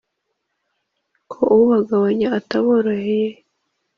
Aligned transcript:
ko 1.31 1.39
ubagabanya 1.61 2.27
ataboroheye 2.39 3.27